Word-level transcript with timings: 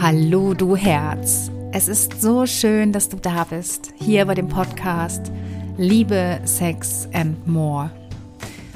Hallo 0.00 0.54
du 0.54 0.76
Herz. 0.76 1.50
Es 1.72 1.88
ist 1.88 2.22
so 2.22 2.46
schön, 2.46 2.92
dass 2.92 3.08
du 3.08 3.16
da 3.16 3.42
bist, 3.42 3.92
hier 3.96 4.26
bei 4.26 4.36
dem 4.36 4.46
Podcast 4.46 5.32
Liebe, 5.76 6.38
Sex 6.44 7.08
and 7.12 7.48
More. 7.48 7.90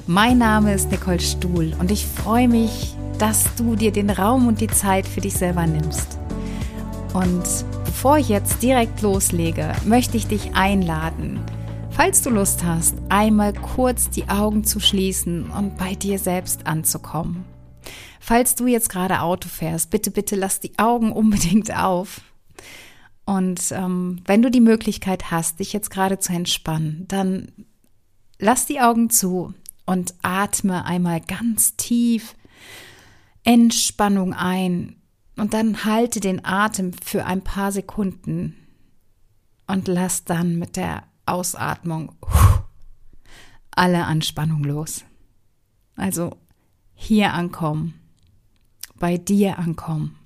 Mein 0.09 0.39
Name 0.39 0.75
ist 0.75 0.91
Nicole 0.91 1.21
Stuhl 1.21 1.75
und 1.79 1.93
ich 1.93 2.07
freue 2.07 2.49
mich, 2.49 2.97
dass 3.21 3.55
du 3.55 3.77
dir 3.77 3.93
den 3.93 4.11
Raum 4.11 4.49
und 4.49 4.61
die 4.61 4.67
Zeit 4.67 5.07
für 5.07 5.21
dich 5.21 5.35
selber 5.35 5.65
nimmst. 5.65 6.19
Und 7.15 7.45
bevor 7.85 8.19
ich 8.19 8.29
jetzt 8.29 8.61
direkt 8.61 9.01
loslege, 9.01 9.75
möchte 9.85 10.17
ich 10.17 10.27
dich 10.27 10.57
einladen, 10.57 11.39
falls 11.91 12.23
du 12.23 12.31
Lust 12.31 12.65
hast, 12.65 12.97
einmal 13.11 13.53
kurz 13.53 14.11
die 14.11 14.29
Augen 14.29 14.65
zu 14.65 14.81
schließen 14.81 15.51
und 15.51 15.77
bei 15.77 15.95
dir 15.95 16.19
selbst 16.19 16.67
anzukommen. 16.67 17.45
Falls 18.25 18.55
du 18.55 18.69
jetzt 18.69 18.89
gerade 18.89 19.21
Auto 19.21 19.49
fährst, 19.49 19.91
bitte, 19.91 20.13
bitte 20.13 20.37
lass 20.37 20.61
die 20.61 20.79
Augen 20.79 21.11
unbedingt 21.13 21.77
auf. 21.77 22.21
Und 23.25 23.73
ähm, 23.73 24.21
wenn 24.27 24.43
du 24.43 24.51
die 24.51 24.61
Möglichkeit 24.61 25.33
hast, 25.33 25.59
dich 25.59 25.73
jetzt 25.73 25.91
gerade 25.91 26.21
zu 26.21 26.33
entspannen, 26.33 27.07
dann 27.09 27.51
lass 28.39 28.67
die 28.67 28.81
Augen 28.81 29.11
zu 29.11 29.55
und 29.87 30.15
atme 30.23 30.85
einmal 30.85 31.21
ganz 31.21 31.75
tief 31.77 32.37
Entspannung 33.43 34.35
ein 34.35 35.03
und 35.37 35.53
dann 35.53 35.85
halte 35.85 36.21
den 36.21 36.45
Atem 36.45 36.93
für 36.93 37.27
ein 37.27 37.43
paar 37.43 37.73
Sekunden 37.73 38.55
und 39.67 39.89
lass 39.89 40.23
dann 40.25 40.61
mit 40.61 40.77
der 40.77 41.03
Ausatmung 41.27 42.15
alle 43.73 44.05
Anspannung 44.05 44.63
los. 44.63 45.05
Also 45.97 46.37
hier 46.95 47.33
ankommen 47.35 47.95
bei 49.03 49.19
dir 49.19 49.59
ankommen. 49.59 50.17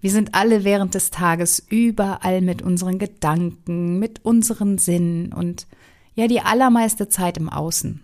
Wir 0.00 0.10
sind 0.10 0.34
alle 0.34 0.64
während 0.64 0.96
des 0.96 1.12
Tages 1.12 1.64
überall 1.68 2.40
mit 2.40 2.62
unseren 2.62 2.98
Gedanken, 2.98 4.00
mit 4.00 4.24
unseren 4.24 4.76
Sinnen 4.76 5.32
und 5.32 5.68
ja 6.16 6.26
die 6.26 6.40
allermeiste 6.40 7.08
Zeit 7.08 7.38
im 7.38 7.48
Außen. 7.48 8.02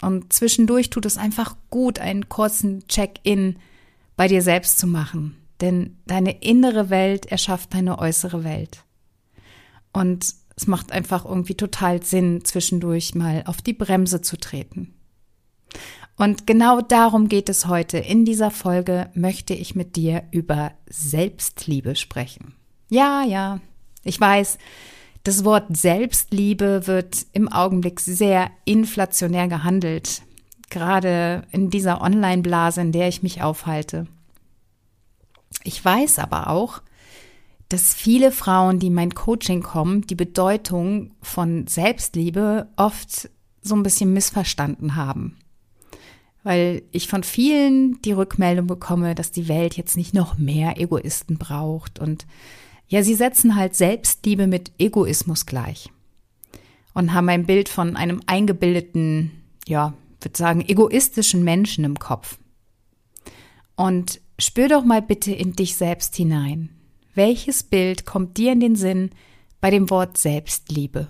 Und 0.00 0.32
zwischendurch 0.32 0.88
tut 0.88 1.04
es 1.04 1.18
einfach 1.18 1.56
gut, 1.68 1.98
einen 1.98 2.30
kurzen 2.30 2.88
Check-in 2.88 3.56
bei 4.16 4.26
dir 4.26 4.40
selbst 4.40 4.78
zu 4.78 4.86
machen. 4.86 5.36
Denn 5.60 5.98
deine 6.06 6.40
innere 6.40 6.88
Welt 6.88 7.26
erschafft 7.26 7.74
deine 7.74 7.98
äußere 7.98 8.42
Welt. 8.42 8.84
Und 9.92 10.34
es 10.56 10.66
macht 10.66 10.92
einfach 10.92 11.26
irgendwie 11.26 11.56
total 11.56 12.02
Sinn, 12.02 12.42
zwischendurch 12.42 13.14
mal 13.14 13.42
auf 13.44 13.60
die 13.60 13.74
Bremse 13.74 14.22
zu 14.22 14.38
treten. 14.38 14.94
Und 16.18 16.48
genau 16.48 16.80
darum 16.80 17.28
geht 17.28 17.48
es 17.48 17.66
heute. 17.66 17.98
In 17.98 18.24
dieser 18.24 18.50
Folge 18.50 19.08
möchte 19.14 19.54
ich 19.54 19.76
mit 19.76 19.94
dir 19.94 20.24
über 20.32 20.72
Selbstliebe 20.90 21.94
sprechen. 21.94 22.54
Ja, 22.90 23.22
ja, 23.22 23.60
ich 24.02 24.20
weiß, 24.20 24.58
das 25.22 25.44
Wort 25.44 25.76
Selbstliebe 25.76 26.88
wird 26.88 27.26
im 27.32 27.50
Augenblick 27.50 28.00
sehr 28.00 28.50
inflationär 28.64 29.46
gehandelt, 29.46 30.22
gerade 30.70 31.46
in 31.52 31.70
dieser 31.70 32.00
Online-Blase, 32.00 32.80
in 32.80 32.92
der 32.92 33.06
ich 33.08 33.22
mich 33.22 33.42
aufhalte. 33.42 34.08
Ich 35.62 35.84
weiß 35.84 36.18
aber 36.18 36.50
auch, 36.50 36.82
dass 37.68 37.94
viele 37.94 38.32
Frauen, 38.32 38.80
die 38.80 38.88
in 38.88 38.94
mein 38.94 39.14
Coaching 39.14 39.62
kommen, 39.62 40.02
die 40.02 40.14
Bedeutung 40.16 41.12
von 41.22 41.68
Selbstliebe 41.68 42.66
oft 42.76 43.30
so 43.62 43.76
ein 43.76 43.82
bisschen 43.82 44.12
missverstanden 44.12 44.96
haben 44.96 45.37
weil 46.42 46.82
ich 46.92 47.08
von 47.08 47.22
vielen 47.22 48.00
die 48.02 48.12
Rückmeldung 48.12 48.66
bekomme, 48.66 49.14
dass 49.14 49.32
die 49.32 49.48
Welt 49.48 49.76
jetzt 49.76 49.96
nicht 49.96 50.14
noch 50.14 50.38
mehr 50.38 50.80
Egoisten 50.80 51.38
braucht 51.38 51.98
und 51.98 52.26
ja, 52.88 53.02
sie 53.02 53.14
setzen 53.14 53.54
halt 53.54 53.74
Selbstliebe 53.74 54.46
mit 54.46 54.72
Egoismus 54.78 55.44
gleich 55.44 55.90
und 56.94 57.12
haben 57.12 57.28
ein 57.28 57.46
Bild 57.46 57.68
von 57.68 57.96
einem 57.96 58.22
eingebildeten, 58.26 59.30
ja, 59.66 59.94
würde 60.20 60.36
sagen, 60.36 60.64
egoistischen 60.66 61.44
Menschen 61.44 61.84
im 61.84 61.98
Kopf. 61.98 62.38
Und 63.76 64.20
spür 64.38 64.68
doch 64.68 64.84
mal 64.84 65.02
bitte 65.02 65.32
in 65.32 65.52
dich 65.52 65.76
selbst 65.76 66.16
hinein. 66.16 66.70
Welches 67.14 67.62
Bild 67.62 68.06
kommt 68.06 68.36
dir 68.36 68.52
in 68.52 68.60
den 68.60 68.74
Sinn 68.74 69.10
bei 69.60 69.70
dem 69.70 69.90
Wort 69.90 70.18
Selbstliebe? 70.18 71.08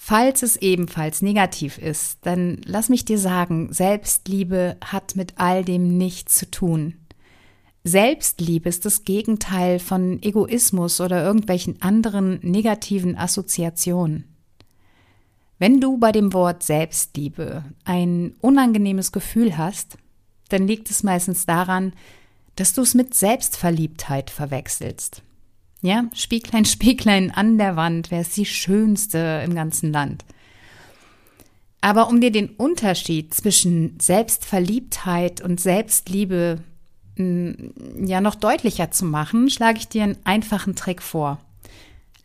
Falls 0.00 0.42
es 0.42 0.56
ebenfalls 0.56 1.22
negativ 1.22 1.76
ist, 1.76 2.20
dann 2.22 2.60
lass 2.64 2.88
mich 2.88 3.04
dir 3.04 3.18
sagen, 3.18 3.72
Selbstliebe 3.72 4.76
hat 4.82 5.16
mit 5.16 5.34
all 5.36 5.64
dem 5.64 5.98
nichts 5.98 6.36
zu 6.36 6.48
tun. 6.48 6.94
Selbstliebe 7.82 8.68
ist 8.68 8.86
das 8.86 9.04
Gegenteil 9.04 9.80
von 9.80 10.22
Egoismus 10.22 11.00
oder 11.00 11.22
irgendwelchen 11.22 11.82
anderen 11.82 12.38
negativen 12.42 13.18
Assoziationen. 13.18 14.24
Wenn 15.58 15.80
du 15.80 15.98
bei 15.98 16.12
dem 16.12 16.32
Wort 16.32 16.62
Selbstliebe 16.62 17.64
ein 17.84 18.36
unangenehmes 18.40 19.10
Gefühl 19.10 19.58
hast, 19.58 19.98
dann 20.48 20.68
liegt 20.68 20.90
es 20.90 21.02
meistens 21.02 21.44
daran, 21.44 21.92
dass 22.54 22.72
du 22.72 22.82
es 22.82 22.94
mit 22.94 23.14
Selbstverliebtheit 23.14 24.30
verwechselst. 24.30 25.22
Ja, 25.80 26.04
Spieglein, 26.14 26.64
Spieglein 26.66 27.30
an 27.30 27.58
der 27.58 27.76
Wand, 27.76 28.10
wer 28.10 28.20
ist 28.20 28.36
die 28.36 28.46
schönste 28.46 29.42
im 29.44 29.54
ganzen 29.54 29.92
Land? 29.92 30.24
Aber 31.80 32.08
um 32.08 32.20
dir 32.20 32.32
den 32.32 32.50
Unterschied 32.50 33.32
zwischen 33.32 33.98
Selbstverliebtheit 34.00 35.40
und 35.40 35.60
Selbstliebe 35.60 36.60
mm, 37.16 38.04
ja 38.04 38.20
noch 38.20 38.34
deutlicher 38.34 38.90
zu 38.90 39.04
machen, 39.04 39.48
schlage 39.48 39.78
ich 39.78 39.88
dir 39.88 40.02
einen 40.02 40.18
einfachen 40.24 40.74
Trick 40.74 41.02
vor. 41.02 41.38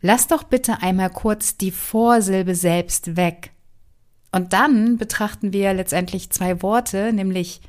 Lass 0.02 0.26
doch 0.26 0.42
bitte 0.42 0.82
einmal 0.82 1.08
kurz 1.08 1.56
die 1.56 1.70
Vorsilbe 1.70 2.54
selbst 2.54 3.16
weg. 3.16 3.52
Und 4.32 4.52
dann 4.52 4.98
betrachten 4.98 5.52
wir 5.52 5.72
letztendlich 5.72 6.30
zwei 6.30 6.60
Worte, 6.60 7.12
nämlich 7.12 7.60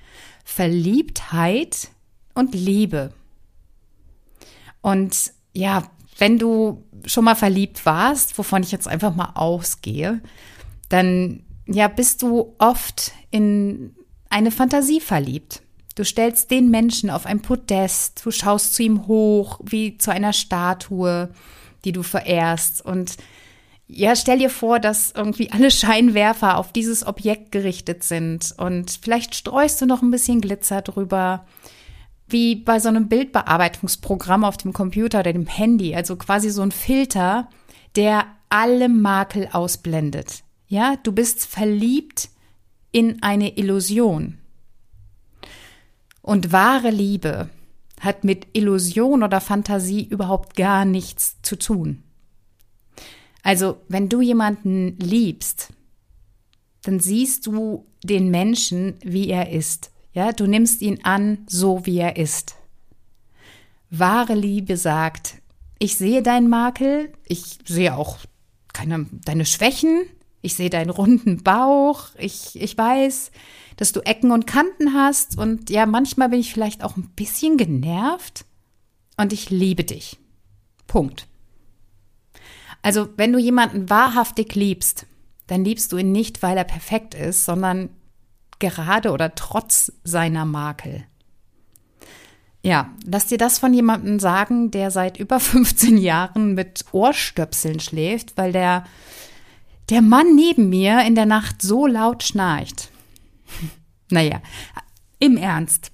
Verliebtheit 0.44 1.90
und 2.34 2.56
Liebe. 2.56 3.14
Und 4.82 5.32
ja, 5.56 5.84
wenn 6.18 6.38
du 6.38 6.84
schon 7.06 7.24
mal 7.24 7.36
verliebt 7.36 7.86
warst, 7.86 8.38
wovon 8.38 8.64
ich 8.64 8.72
jetzt 8.72 8.88
einfach 8.88 9.16
mal 9.16 9.32
ausgehe, 9.36 10.22
dann 10.90 11.44
ja, 11.66 11.88
bist 11.88 12.22
du 12.22 12.56
oft 12.58 13.12
in 13.32 13.96
eine 14.30 14.52
Fantasie 14.52 15.02
verliebt. 15.02 15.62
Du 15.96 16.04
stellst 16.04 16.52
den 16.52 16.70
Menschen 16.70 17.10
auf 17.10 17.26
ein 17.26 17.42
Podest, 17.42 18.26
du 18.26 18.32
schaust 18.32 18.74
zu 18.76 18.84
ihm 18.84 19.08
hoch, 19.08 19.60
wie 19.64 19.98
zu 19.98 20.12
einer 20.12 20.34
Statue, 20.34 21.30
die 21.86 21.94
du 21.94 22.04
verehrst. 22.04 22.84
Und 22.84 23.16
ja, 23.88 24.16
stell 24.16 24.40
dir 24.40 24.50
vor, 24.50 24.80
dass 24.80 25.12
irgendwie 25.12 25.52
alle 25.52 25.72
Scheinwerfer 25.72 26.58
auf 26.58 26.74
dieses 26.74 27.08
Objekt 27.08 27.52
gerichtet 27.52 28.04
sind. 28.04 28.54
Und 28.58 29.00
vielleicht 29.02 29.36
streust 29.36 29.82
du 29.82 29.86
noch 29.86 30.02
ein 30.02 30.12
bisschen 30.12 30.42
Glitzer 30.42 30.82
drüber 30.82 31.46
wie 32.28 32.56
bei 32.56 32.80
so 32.80 32.90
einem 32.90 33.08
Bildbearbeitungsprogramm 33.08 34.44
auf 34.44 34.58
dem 34.58 34.74
Computer 34.74 35.20
oder 35.20 35.34
dem 35.34 35.48
Handy, 35.48 35.96
also 35.96 36.16
quasi 36.16 36.50
so 36.50 36.62
ein 36.62 36.72
Filter, 36.72 37.50
der 37.96 38.26
alle 38.50 38.90
Makel 38.90 39.50
ausblendet. 39.52 40.44
Ja, 40.68 40.96
du 41.04 41.12
bist 41.12 41.46
verliebt 41.46 42.30
in 42.92 43.22
eine 43.22 43.58
Illusion. 43.58 44.40
Und 46.22 46.52
wahre 46.52 46.90
Liebe 46.90 47.50
hat 48.00 48.24
mit 48.24 48.48
Illusion 48.54 49.22
oder 49.24 49.42
Fantasie 49.42 50.04
überhaupt 50.04 50.56
gar 50.56 50.86
nichts 50.86 51.38
zu 51.44 51.56
tun. 51.58 52.04
Also, 53.44 53.78
wenn 53.90 54.10
du 54.10 54.22
jemanden 54.22 54.98
liebst, 54.98 55.72
dann 56.82 57.00
siehst 57.00 57.46
du 57.46 57.86
den 58.04 58.32
Menschen, 58.32 58.96
wie 59.02 59.30
er 59.30 59.52
ist. 59.52 59.92
Ja, 60.16 60.32
du 60.32 60.48
nimmst 60.48 60.82
ihn 60.82 61.02
an, 61.04 61.40
so 61.46 61.86
wie 61.86 62.00
er 62.00 62.16
ist. 62.16 62.56
Wahre 63.90 64.34
Liebe 64.34 64.78
sagt, 64.78 65.42
ich 65.78 65.98
sehe 65.98 66.24
deinen 66.24 66.50
Makel, 66.50 67.12
ich 67.28 67.60
sehe 67.66 67.96
auch 67.96 68.20
keine, 68.72 69.08
deine 69.26 69.46
Schwächen, 69.46 70.04
ich 70.42 70.56
sehe 70.56 70.70
deinen 70.70 70.90
runden 70.90 71.44
Bauch, 71.44 72.12
ich, 72.18 72.60
ich 72.60 72.78
weiß, 72.78 73.32
dass 73.76 73.92
du 73.92 74.00
Ecken 74.00 74.32
und 74.32 74.48
Kanten 74.48 74.94
hast 74.94 75.38
und 75.38 75.70
ja, 75.70 75.86
manchmal 75.86 76.30
bin 76.30 76.40
ich 76.40 76.54
vielleicht 76.54 76.82
auch 76.82 76.96
ein 76.96 77.10
bisschen 77.18 77.58
genervt 77.58 78.46
und 79.18 79.34
ich 79.34 79.50
liebe 79.50 79.84
dich. 79.84 80.18
Punkt. 80.88 81.28
Also, 82.84 83.10
wenn 83.18 83.34
du 83.34 83.40
jemanden 83.40 83.90
wahrhaftig 83.90 84.56
liebst, 84.56 85.08
dann 85.48 85.66
liebst 85.66 85.92
du 85.92 85.98
ihn 85.98 86.14
nicht, 86.14 86.42
weil 86.42 86.58
er 86.58 86.64
perfekt 86.64 87.16
ist, 87.16 87.44
sondern 87.44 87.90
gerade 88.72 89.12
oder 89.12 89.36
trotz 89.36 89.92
seiner 90.04 90.46
Makel. 90.46 91.06
Ja, 92.66 92.90
lass 93.06 93.28
dir 93.28 93.38
das 93.38 93.60
von 93.60 93.76
jemandem 93.76 94.20
sagen, 94.20 94.72
der 94.72 94.90
seit 94.90 95.18
über 95.18 95.40
15 95.42 95.98
Jahren 95.98 96.56
mit 96.56 96.86
Ohrstöpseln 96.92 97.80
schläft, 97.80 98.38
weil 98.38 98.52
der, 98.52 98.86
der 99.90 100.02
Mann 100.02 100.36
neben 100.36 100.70
mir 100.70 101.02
in 101.06 101.14
der 101.14 101.28
Nacht 101.28 101.62
so 101.62 101.86
laut 101.86 102.24
schnarcht. 102.24 102.90
naja, 104.10 104.42
im 105.20 105.38
Ernst. 105.38 105.92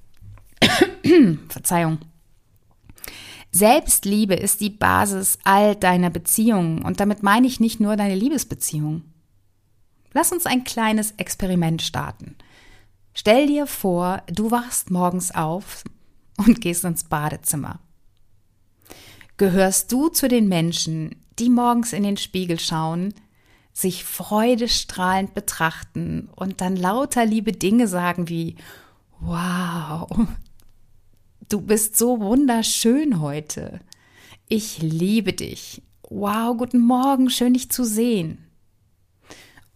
Verzeihung. 1.49 1.99
Selbstliebe 3.51 4.35
ist 4.35 4.61
die 4.61 4.69
Basis 4.69 5.39
all 5.43 5.75
deiner 5.75 6.09
Beziehungen 6.09 6.81
und 6.83 7.01
damit 7.01 7.21
meine 7.21 7.47
ich 7.47 7.59
nicht 7.59 7.81
nur 7.81 7.97
deine 7.97 8.15
Liebesbeziehung. 8.15 9.03
Lass 10.13 10.31
uns 10.31 10.45
ein 10.45 10.63
kleines 10.63 11.11
Experiment 11.17 11.81
starten. 11.81 12.35
Stell 13.13 13.47
dir 13.47 13.67
vor, 13.67 14.23
du 14.27 14.51
wachst 14.51 14.91
morgens 14.91 15.33
auf 15.33 15.83
und 16.37 16.61
gehst 16.61 16.83
ins 16.83 17.03
Badezimmer. 17.03 17.79
Gehörst 19.37 19.91
du 19.91 20.09
zu 20.09 20.27
den 20.27 20.47
Menschen, 20.47 21.15
die 21.39 21.49
morgens 21.49 21.93
in 21.93 22.03
den 22.03 22.17
Spiegel 22.17 22.59
schauen, 22.59 23.13
sich 23.73 24.03
freudestrahlend 24.03 25.33
betrachten 25.33 26.29
und 26.35 26.61
dann 26.61 26.75
lauter 26.75 27.25
liebe 27.25 27.53
Dinge 27.53 27.87
sagen 27.87 28.27
wie 28.27 28.55
Wow, 29.19 30.09
du 31.49 31.61
bist 31.61 31.97
so 31.97 32.19
wunderschön 32.19 33.21
heute. 33.21 33.79
Ich 34.47 34.81
liebe 34.81 35.33
dich. 35.33 35.81
Wow, 36.09 36.57
guten 36.57 36.79
Morgen, 36.79 37.29
schön 37.29 37.53
dich 37.53 37.71
zu 37.71 37.85
sehen. 37.85 38.50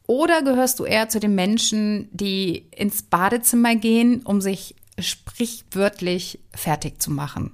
Oder 0.08 0.44
gehörst 0.44 0.80
du 0.80 0.86
eher 0.86 1.10
zu 1.10 1.20
den 1.20 1.36
Menschen, 1.36 2.10
die 2.12 2.68
ins 2.72 3.04
Badezimmer 3.04 3.76
gehen, 3.76 4.22
um 4.24 4.40
sich 4.40 4.76
sprichwörtlich 5.00 6.40
fertig 6.54 7.02
zu 7.02 7.12
machen? 7.12 7.52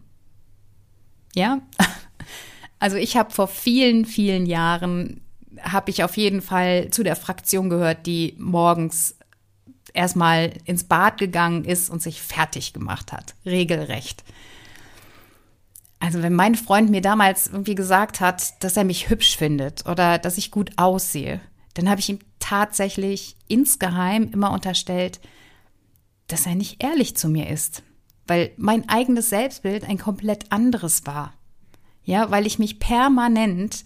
Ja? 1.35 1.61
Also 2.83 2.97
ich 2.97 3.15
habe 3.15 3.29
vor 3.29 3.47
vielen, 3.47 4.05
vielen 4.05 4.47
Jahren, 4.47 5.21
habe 5.61 5.91
ich 5.91 6.03
auf 6.03 6.17
jeden 6.17 6.41
Fall 6.41 6.89
zu 6.89 7.03
der 7.03 7.15
Fraktion 7.15 7.69
gehört, 7.69 8.07
die 8.07 8.35
morgens 8.39 9.17
erstmal 9.93 10.53
ins 10.65 10.85
Bad 10.85 11.19
gegangen 11.19 11.63
ist 11.63 11.91
und 11.91 12.01
sich 12.01 12.23
fertig 12.23 12.73
gemacht 12.73 13.11
hat. 13.11 13.35
Regelrecht. 13.45 14.23
Also 15.99 16.23
wenn 16.23 16.33
mein 16.33 16.55
Freund 16.55 16.89
mir 16.89 17.01
damals 17.01 17.45
irgendwie 17.45 17.75
gesagt 17.75 18.19
hat, 18.19 18.63
dass 18.63 18.75
er 18.75 18.83
mich 18.83 19.11
hübsch 19.11 19.37
findet 19.37 19.85
oder 19.85 20.17
dass 20.17 20.39
ich 20.39 20.49
gut 20.49 20.71
aussehe, 20.77 21.39
dann 21.75 21.87
habe 21.87 21.99
ich 21.99 22.09
ihm 22.09 22.17
tatsächlich 22.41 23.37
insgeheim 23.47 24.29
immer 24.33 24.51
unterstellt, 24.51 25.21
dass 26.27 26.45
er 26.45 26.55
nicht 26.55 26.83
ehrlich 26.83 27.15
zu 27.15 27.29
mir 27.29 27.49
ist, 27.49 27.83
weil 28.27 28.51
mein 28.57 28.89
eigenes 28.89 29.29
Selbstbild 29.29 29.87
ein 29.87 29.97
komplett 29.97 30.51
anderes 30.51 31.05
war. 31.05 31.33
Ja, 32.03 32.31
weil 32.31 32.47
ich 32.47 32.59
mich 32.59 32.79
permanent 32.79 33.85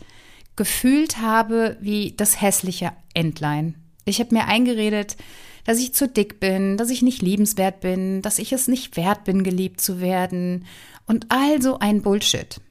gefühlt 0.56 1.18
habe 1.18 1.78
wie 1.82 2.14
das 2.16 2.42
hässliche 2.42 2.94
Entlein. 3.14 3.76
Ich 4.06 4.20
habe 4.20 4.34
mir 4.34 4.46
eingeredet, 4.46 5.18
dass 5.66 5.80
ich 5.80 5.94
zu 5.94 6.08
dick 6.08 6.40
bin, 6.40 6.78
dass 6.78 6.92
ich 6.92 7.02
nicht 7.02 7.22
liebenswert 7.22 7.82
bin, 7.82 8.22
dass 8.22 8.40
ich 8.40 8.54
es 8.54 8.68
nicht 8.68 8.96
wert 8.96 9.24
bin, 9.26 9.44
geliebt 9.44 9.82
zu 9.82 10.00
werden 10.00 10.66
und 11.08 11.26
all 11.30 11.62
so 11.62 11.80
ein 11.80 12.04
Bullshit. 12.04 12.62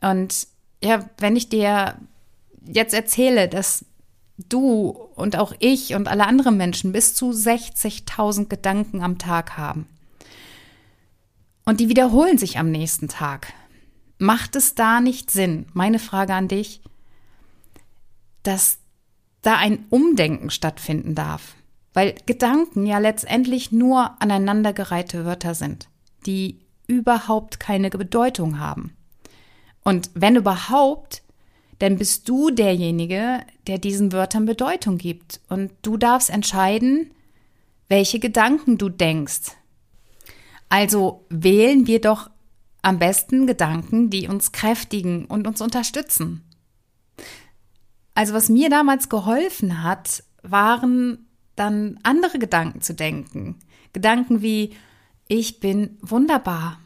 Und 0.00 0.48
ja, 0.82 1.08
wenn 1.18 1.36
ich 1.36 1.48
dir 1.48 1.96
jetzt 2.66 2.92
erzähle, 2.92 3.48
dass 3.48 3.84
du 4.48 4.90
und 5.14 5.36
auch 5.36 5.52
ich 5.58 5.94
und 5.94 6.08
alle 6.08 6.26
anderen 6.26 6.56
Menschen 6.56 6.92
bis 6.92 7.14
zu 7.14 7.30
60.000 7.30 8.48
Gedanken 8.48 9.02
am 9.02 9.18
Tag 9.18 9.56
haben. 9.56 9.86
Und 11.64 11.80
die 11.80 11.88
wiederholen 11.88 12.38
sich 12.38 12.58
am 12.58 12.70
nächsten 12.70 13.08
Tag. 13.08 13.52
Macht 14.18 14.56
es 14.56 14.74
da 14.74 15.00
nicht 15.00 15.30
Sinn, 15.30 15.66
meine 15.72 15.98
Frage 15.98 16.34
an 16.34 16.48
dich, 16.48 16.80
dass 18.42 18.78
da 19.42 19.56
ein 19.56 19.84
Umdenken 19.90 20.50
stattfinden 20.50 21.14
darf? 21.14 21.54
Weil 21.92 22.14
Gedanken 22.26 22.86
ja 22.86 22.98
letztendlich 22.98 23.70
nur 23.70 24.20
aneinandergereihte 24.20 25.24
Wörter 25.24 25.54
sind, 25.54 25.88
die 26.26 26.60
überhaupt 26.86 27.60
keine 27.60 27.90
Bedeutung 27.90 28.58
haben. 28.58 28.96
Und 29.84 30.10
wenn 30.14 30.36
überhaupt, 30.36 31.21
dann 31.82 31.98
bist 31.98 32.28
du 32.28 32.50
derjenige, 32.50 33.40
der 33.66 33.76
diesen 33.76 34.12
Wörtern 34.12 34.46
Bedeutung 34.46 34.98
gibt. 34.98 35.40
Und 35.48 35.72
du 35.82 35.96
darfst 35.96 36.30
entscheiden, 36.30 37.10
welche 37.88 38.20
Gedanken 38.20 38.78
du 38.78 38.88
denkst. 38.88 39.56
Also 40.68 41.26
wählen 41.28 41.88
wir 41.88 42.00
doch 42.00 42.30
am 42.82 43.00
besten 43.00 43.48
Gedanken, 43.48 44.10
die 44.10 44.28
uns 44.28 44.52
kräftigen 44.52 45.24
und 45.24 45.48
uns 45.48 45.60
unterstützen. 45.60 46.44
Also 48.14 48.32
was 48.32 48.48
mir 48.48 48.70
damals 48.70 49.08
geholfen 49.08 49.82
hat, 49.82 50.22
waren 50.42 51.26
dann 51.56 51.98
andere 52.04 52.38
Gedanken 52.38 52.80
zu 52.80 52.94
denken. 52.94 53.58
Gedanken 53.92 54.40
wie, 54.40 54.76
ich 55.26 55.58
bin 55.58 55.98
wunderbar, 56.00 56.78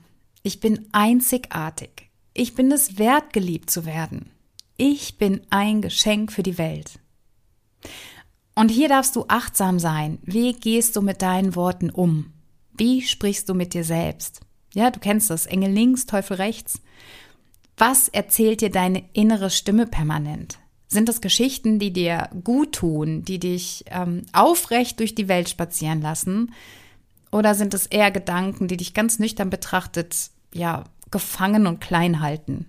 ich 0.42 0.58
bin 0.60 0.88
einzigartig, 0.92 2.08
ich 2.32 2.54
bin 2.54 2.72
es 2.72 2.96
wert, 2.96 3.34
geliebt 3.34 3.68
zu 3.68 3.84
werden. 3.84 4.30
Ich 4.76 5.16
bin 5.16 5.40
ein 5.48 5.80
Geschenk 5.80 6.32
für 6.32 6.42
die 6.42 6.58
Welt. 6.58 6.98
Und 8.54 8.70
hier 8.70 8.88
darfst 8.88 9.16
du 9.16 9.24
achtsam 9.28 9.78
sein. 9.78 10.18
Wie 10.22 10.52
gehst 10.52 10.96
du 10.96 11.02
mit 11.02 11.22
deinen 11.22 11.54
Worten 11.54 11.90
um? 11.90 12.32
Wie 12.72 13.02
sprichst 13.02 13.48
du 13.48 13.54
mit 13.54 13.72
dir 13.72 13.84
selbst? 13.84 14.40
Ja, 14.74 14.90
du 14.90 15.00
kennst 15.00 15.30
das. 15.30 15.46
Engel 15.46 15.70
links, 15.72 16.04
Teufel 16.04 16.36
rechts. 16.36 16.82
Was 17.78 18.08
erzählt 18.08 18.60
dir 18.60 18.70
deine 18.70 19.04
innere 19.14 19.50
Stimme 19.50 19.86
permanent? 19.86 20.58
Sind 20.88 21.08
das 21.08 21.20
Geschichten, 21.20 21.78
die 21.78 21.92
dir 21.92 22.28
gut 22.44 22.72
tun, 22.72 23.22
die 23.22 23.38
dich 23.38 23.84
ähm, 23.90 24.22
aufrecht 24.32 25.00
durch 25.00 25.14
die 25.14 25.28
Welt 25.28 25.48
spazieren 25.48 26.02
lassen? 26.02 26.52
Oder 27.32 27.54
sind 27.54 27.74
es 27.74 27.86
eher 27.86 28.10
Gedanken, 28.10 28.68
die 28.68 28.76
dich 28.76 28.94
ganz 28.94 29.18
nüchtern 29.18 29.50
betrachtet, 29.50 30.30
ja, 30.52 30.84
gefangen 31.10 31.66
und 31.66 31.80
klein 31.80 32.20
halten? 32.20 32.66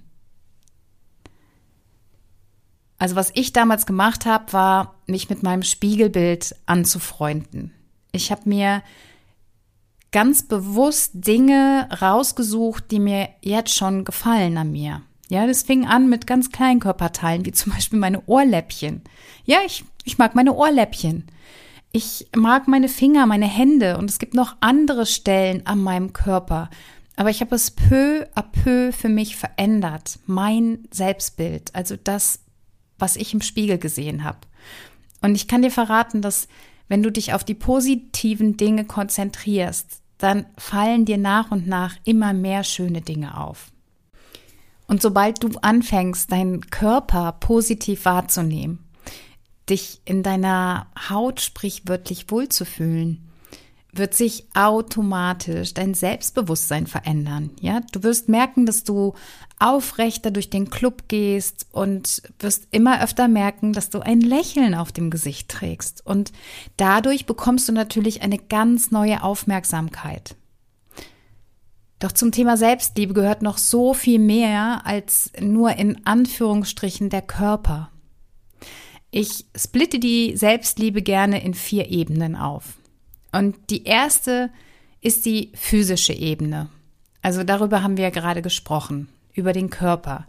Also 2.98 3.16
was 3.16 3.32
ich 3.36 3.54
damals 3.54 3.86
gemacht 3.86 4.26
habe, 4.26 4.54
war, 4.54 4.96
mich 5.06 5.30
mit 5.30 5.44
meinem 5.44 5.64
Spiegelbild 5.64 6.56
anzufreunden. 6.66 7.74
Ich 8.12 8.32
habe 8.32 8.42
mir 8.46 8.82
ganz 10.12 10.44
bewusst 10.44 11.12
Dinge 11.14 11.88
rausgesucht, 12.02 12.90
die 12.92 13.00
mir 13.00 13.30
jetzt 13.42 13.76
schon 13.76 14.04
gefallen 14.04 14.58
an 14.58 14.72
mir. 14.72 15.02
Ja, 15.30 15.46
das 15.46 15.64
fing 15.64 15.86
an 15.86 16.10
mit 16.10 16.26
ganz 16.26 16.52
kleinen 16.52 16.80
Körperteilen, 16.80 17.46
wie 17.46 17.52
zum 17.52 17.74
Beispiel 17.74 18.00
meine 18.00 18.26
Ohrläppchen. 18.26 19.02
Ja, 19.44 19.60
ich, 19.66 19.84
ich 20.06 20.18
mag 20.18 20.36
meine 20.36 20.54
Ohrläppchen. 20.54 21.28
Ich 21.92 22.28
mag 22.36 22.68
meine 22.68 22.90
Finger, 22.90 23.26
meine 23.26 23.48
Hände 23.48 23.98
und 23.98 24.10
es 24.10 24.20
gibt 24.20 24.34
noch 24.34 24.56
andere 24.60 25.06
Stellen 25.06 25.66
an 25.66 25.80
meinem 25.80 26.14
Körper. 26.14 26.70
Aber 27.16 27.30
ich 27.30 27.42
habe 27.42 27.56
es 27.56 27.72
peu 27.72 28.26
à 28.36 28.44
peu 28.44 28.92
für 28.92 29.10
mich 29.10 29.36
verändert. 29.36 30.20
Mein 30.26 30.88
Selbstbild, 30.92 31.74
also 31.74 31.96
das, 32.02 32.40
was 33.00 33.16
ich 33.16 33.34
im 33.34 33.42
Spiegel 33.42 33.78
gesehen 33.78 34.24
habe. 34.24 34.40
Und 35.22 35.36
ich 35.36 35.48
kann 35.48 35.62
dir 35.62 35.72
verraten, 35.72 36.22
dass 36.22 36.48
wenn 36.88 37.04
du 37.04 37.12
dich 37.12 37.34
auf 37.34 37.44
die 37.44 37.54
positiven 37.54 38.58
Dinge 38.58 38.86
konzentrierst, 38.86 40.02
dann 40.18 40.46
fallen 40.58 41.06
dir 41.06 41.18
nach 41.18 41.52
und 41.52 41.68
nach 41.68 41.96
immer 42.04 42.34
mehr 42.34 42.64
schöne 42.64 43.02
Dinge 43.02 43.38
auf. 43.38 43.72
Und 44.88 45.02
sobald 45.02 45.44
du 45.44 45.50
anfängst, 45.62 46.32
deinen 46.32 46.62
Körper 46.70 47.34
positiv 47.34 48.06
wahrzunehmen, 48.06 48.80
dich 49.70 50.02
in 50.06 50.24
deiner 50.24 50.88
Haut 51.10 51.42
sprichwörtlich 51.42 52.32
wohlzufühlen, 52.32 53.27
wird 53.98 54.14
sich 54.14 54.46
automatisch 54.54 55.74
dein 55.74 55.94
Selbstbewusstsein 55.94 56.88
verändern. 56.88 57.52
Ja, 57.60 57.82
du 57.92 58.04
wirst 58.04 58.30
merken, 58.30 58.66
dass 58.66 58.84
du 58.84 59.14
aufrechter 59.60 60.32
durch 60.32 60.50
den 60.50 60.70
Club 60.70 61.04
gehst 61.08 61.68
und 61.72 62.22
wirst 62.40 62.68
immer 62.72 63.04
öfter 63.04 63.28
merken, 63.28 63.74
dass 63.74 63.90
du 63.90 64.00
ein 64.00 64.22
Lächeln 64.22 64.76
auf 64.76 64.92
dem 64.92 65.10
Gesicht 65.10 65.50
trägst. 65.50 66.06
Und 66.06 66.32
dadurch 66.78 67.26
bekommst 67.26 67.68
du 67.68 67.74
natürlich 67.74 68.22
eine 68.22 68.38
ganz 68.38 68.92
neue 68.92 69.24
Aufmerksamkeit. 69.24 70.36
Doch 72.00 72.12
zum 72.12 72.32
Thema 72.32 72.58
Selbstliebe 72.58 73.14
gehört 73.14 73.42
noch 73.42 73.58
so 73.58 73.94
viel 73.94 74.20
mehr 74.20 74.86
als 74.86 75.32
nur 75.40 75.72
in 75.78 76.06
Anführungsstrichen 76.06 77.10
der 77.10 77.24
Körper. 77.24 77.90
Ich 79.10 79.46
splitte 79.56 80.00
die 80.00 80.36
Selbstliebe 80.38 81.02
gerne 81.02 81.44
in 81.44 81.56
vier 81.56 81.90
Ebenen 81.90 82.36
auf. 82.36 82.78
Und 83.32 83.56
die 83.70 83.84
erste 83.84 84.50
ist 85.02 85.26
die 85.26 85.52
physische 85.54 86.14
Ebene. 86.14 86.70
Also 87.22 87.44
darüber 87.44 87.84
haben 87.84 87.98
wir 87.98 88.06
ja 88.06 88.10
gerade 88.10 88.42
gesprochen, 88.42 89.10
über 89.34 89.54
den 89.54 89.70
Körper. 89.70 90.26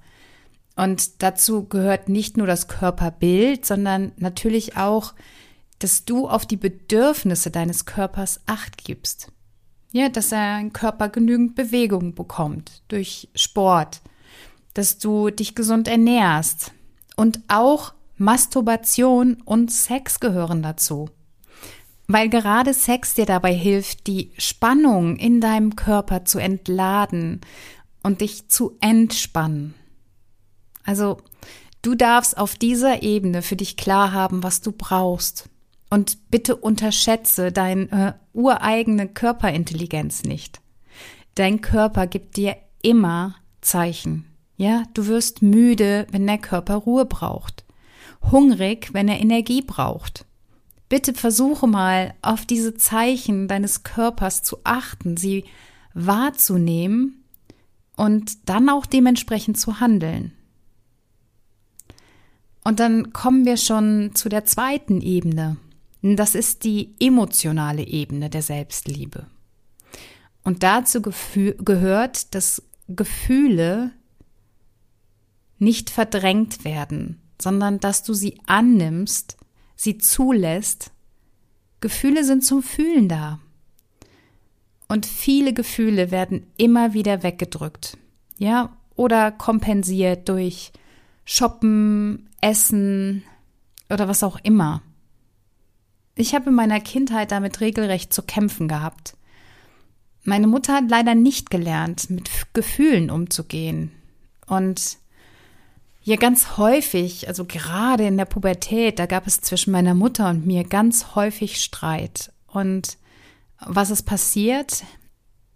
Und 0.76 1.23
dazu 1.23 1.64
gehört 1.64 2.09
nicht 2.09 2.37
nur 2.37 2.47
das 2.47 2.69
Körperbild, 2.69 3.67
sondern 3.67 4.12
natürlich 4.17 4.76
auch, 4.76 5.14
dass 5.78 6.05
du 6.05 6.28
auf 6.28 6.47
die 6.47 6.57
Bedürfnisse 6.57 7.50
deines 7.50 7.85
Körpers 7.85 8.40
acht 8.47 8.85
gibst. 8.85 9.33
Ja, 9.93 10.09
dass 10.09 10.28
dein 10.28 10.73
Körper 10.73 11.09
genügend 11.09 11.55
Bewegung 11.55 12.14
bekommt 12.14 12.83
durch 12.88 13.28
Sport, 13.35 14.02
dass 14.75 14.99
du 14.99 15.31
dich 15.31 15.55
gesund 15.55 15.88
ernährst 15.88 16.73
und 17.17 17.40
auch 17.49 17.95
Masturbation 18.17 19.43
und 19.45 19.73
Sex 19.73 20.21
gehören 20.21 20.62
dazu. 20.62 21.09
Weil 22.09 22.31
gerade 22.31 22.73
Sex 22.73 23.15
dir 23.15 23.27
dabei 23.27 23.53
hilft, 23.55 24.07
die 24.07 24.33
Spannung 24.38 25.17
in 25.17 25.41
deinem 25.41 25.77
Körper 25.77 26.25
zu 26.25 26.38
entladen 26.38 27.43
und 28.03 28.23
dich 28.23 28.49
zu 28.49 28.77
entspannen. 28.81 29.75
Also 30.85 31.19
du 31.83 31.95
darfst 31.95 32.38
auf 32.38 32.57
dieser 32.57 33.03
Ebene 33.03 33.43
für 33.43 33.57
dich 33.57 33.77
klar 33.77 34.12
haben, 34.12 34.43
was 34.43 34.62
du 34.62 34.73
brauchst. 34.73 35.50
Und 35.91 36.31
bitte 36.31 36.57
unterschätze 36.57 37.53
deine 37.53 37.91
äh, 37.91 38.12
ureigene 38.37 39.09
Körperintelligenz 39.09 40.23
nicht. 40.23 40.61
Dein 41.35 41.61
Körper 41.61 42.07
gibt 42.07 42.37
dir 42.37 42.57
immer 42.83 43.37
Zeichen. 43.61 44.27
Ja, 44.57 44.83
du 44.95 45.07
wirst 45.07 45.41
müde, 45.41 46.07
wenn 46.11 46.27
der 46.27 46.38
Körper 46.38 46.75
Ruhe 46.75 47.05
braucht. 47.05 47.65
Hungrig, 48.31 48.93
wenn 48.93 49.09
er 49.09 49.21
Energie 49.21 49.62
braucht. 49.62 50.27
Bitte 50.88 51.12
versuche 51.12 51.66
mal 51.66 52.14
auf 52.23 52.47
diese 52.47 52.75
Zeichen 52.75 53.49
deines 53.49 53.83
Körpers 53.83 54.42
zu 54.42 54.59
achten, 54.64 55.16
sie 55.16 55.45
wahrzunehmen 55.95 57.25
und 57.97 58.49
dann 58.49 58.68
auch 58.68 58.87
dementsprechend 58.87 59.59
zu 59.59 59.80
handeln. 59.80 60.33
Und 62.64 62.80
dann 62.80 63.12
kommen 63.12 63.45
wir 63.47 63.57
schon 63.57 64.11
zu 64.14 64.28
der 64.28 64.45
zweiten 64.45 65.00
Ebene. 65.00 65.57
Das 66.02 66.35
ist 66.35 66.64
die 66.64 66.95
emotionale 67.00 67.83
Ebene 67.83 68.30
der 68.30 68.42
Selbstliebe. 68.42 69.26
Und 70.45 70.62
dazu 70.62 71.00
gehört, 71.02 72.35
dass 72.35 72.62
Gefühle 72.88 73.92
nicht 75.59 75.90
verdrängt 75.90 76.64
werden, 76.64 77.21
sondern 77.40 77.80
dass 77.80 78.02
du 78.02 78.14
sie 78.14 78.38
annimmst, 78.47 79.38
sie 79.79 79.97
zulässt. 79.97 80.91
Gefühle 81.81 82.25
sind 82.25 82.45
zum 82.45 82.63
Fühlen 82.63 83.09
da. 83.09 83.39
Und 84.89 85.07
viele 85.07 85.55
Gefühle 85.55 86.11
werden 86.11 86.47
immer 86.57 86.93
wieder 86.93 87.23
weggedrückt. 87.23 87.97
Ja, 88.37 88.77
oder 88.97 89.31
kompensiert 89.31 90.29
durch 90.29 90.73
Shoppen, 91.25 92.29
Essen 92.41 93.23
oder 93.89 94.09
was 94.09 94.23
auch 94.23 94.39
immer. 94.43 94.83
Ich 96.17 96.35
habe 96.35 96.51
in 96.51 96.57
meiner 96.57 96.81
Kindheit 96.81 97.31
damit 97.31 97.61
regelrecht 97.61 98.13
zu 98.13 98.23
kämpfen 98.23 98.67
gehabt. 98.67 99.17
Meine 100.25 100.49
Mutter 100.49 100.75
hat 100.75 100.91
leider 100.91 101.15
nicht 101.15 101.51
gelernt, 101.51 102.11
mit 102.11 102.29
Gefühlen 102.55 103.11
umzugehen. 103.11 103.93
Und 104.47 104.99
ja, 106.09 106.17
ganz 106.17 106.57
häufig, 106.57 107.29
also 107.29 107.45
gerade 107.45 108.07
in 108.07 108.17
der 108.17 108.25
Pubertät, 108.25 108.99
da 108.99 109.05
gab 109.05 109.27
es 109.27 109.43
zwischen 109.43 109.73
meiner 109.73 109.93
Mutter 109.93 110.31
und 110.31 110.47
mir 110.47 110.65
ganz 110.65 111.15
häufig 111.15 111.62
Streit. 111.62 112.33
Und 112.47 112.97
was 113.61 113.91
ist 113.91 114.05
passiert? 114.05 114.85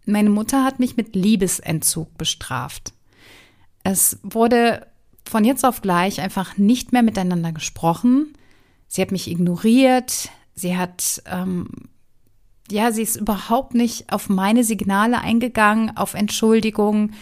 Meine 0.04 0.28
Mutter 0.28 0.62
hat 0.62 0.78
mich 0.78 0.98
mit 0.98 1.16
Liebesentzug 1.16 2.18
bestraft. 2.18 2.92
Es 3.82 4.18
wurde 4.22 4.86
von 5.24 5.42
jetzt 5.42 5.64
auf 5.64 5.80
gleich 5.80 6.20
einfach 6.20 6.58
nicht 6.58 6.92
mehr 6.92 7.02
miteinander 7.02 7.52
gesprochen. 7.52 8.34
Sie 8.88 9.00
hat 9.00 9.10
mich 9.10 9.30
ignoriert. 9.30 10.28
Sie 10.54 10.76
hat, 10.76 11.22
ähm, 11.30 11.66
ja, 12.70 12.92
sie 12.92 13.00
ist 13.00 13.16
überhaupt 13.16 13.72
nicht 13.72 14.12
auf 14.12 14.28
meine 14.28 14.64
Signale 14.64 15.18
eingegangen, 15.18 15.96
auf 15.96 16.12
Entschuldigung. 16.12 17.12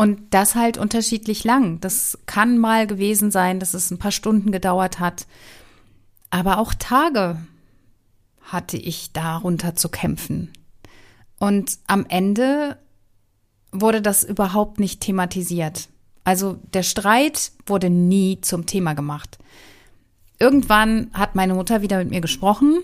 Und 0.00 0.32
das 0.32 0.54
halt 0.54 0.78
unterschiedlich 0.78 1.44
lang. 1.44 1.78
Das 1.80 2.16
kann 2.24 2.56
mal 2.56 2.86
gewesen 2.86 3.30
sein, 3.30 3.60
dass 3.60 3.74
es 3.74 3.90
ein 3.90 3.98
paar 3.98 4.12
Stunden 4.12 4.50
gedauert 4.50 4.98
hat. 4.98 5.26
Aber 6.30 6.56
auch 6.56 6.72
Tage 6.72 7.36
hatte 8.40 8.78
ich 8.78 9.12
darunter 9.12 9.74
zu 9.74 9.90
kämpfen. 9.90 10.54
Und 11.38 11.76
am 11.86 12.06
Ende 12.08 12.78
wurde 13.72 14.00
das 14.00 14.24
überhaupt 14.24 14.80
nicht 14.80 15.02
thematisiert. 15.02 15.90
Also 16.24 16.54
der 16.72 16.82
Streit 16.82 17.52
wurde 17.66 17.90
nie 17.90 18.40
zum 18.40 18.64
Thema 18.64 18.94
gemacht. 18.94 19.36
Irgendwann 20.38 21.10
hat 21.12 21.34
meine 21.34 21.52
Mutter 21.52 21.82
wieder 21.82 21.98
mit 21.98 22.08
mir 22.08 22.22
gesprochen 22.22 22.78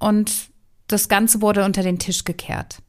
und 0.00 0.48
das 0.88 1.08
Ganze 1.08 1.40
wurde 1.42 1.64
unter 1.64 1.84
den 1.84 2.00
Tisch 2.00 2.24
gekehrt. 2.24 2.82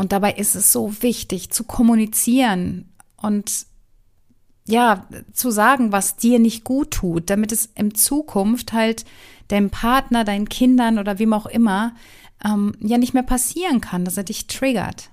Und 0.00 0.12
dabei 0.12 0.32
ist 0.32 0.54
es 0.54 0.72
so 0.72 1.02
wichtig 1.02 1.50
zu 1.50 1.62
kommunizieren 1.62 2.90
und 3.18 3.66
ja, 4.66 5.06
zu 5.34 5.50
sagen, 5.50 5.92
was 5.92 6.16
dir 6.16 6.38
nicht 6.38 6.64
gut 6.64 6.92
tut, 6.92 7.28
damit 7.28 7.52
es 7.52 7.66
in 7.74 7.94
Zukunft 7.94 8.72
halt 8.72 9.04
deinem 9.48 9.68
Partner, 9.68 10.24
deinen 10.24 10.48
Kindern 10.48 10.98
oder 10.98 11.18
wem 11.18 11.34
auch 11.34 11.44
immer 11.44 11.94
ähm, 12.42 12.74
ja 12.80 12.96
nicht 12.96 13.12
mehr 13.12 13.24
passieren 13.24 13.82
kann, 13.82 14.06
dass 14.06 14.16
er 14.16 14.22
dich 14.22 14.46
triggert. 14.46 15.10